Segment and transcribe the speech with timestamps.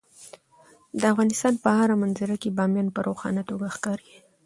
[0.99, 4.11] د افغانستان په هره منظره کې بامیان په روښانه توګه ښکاري.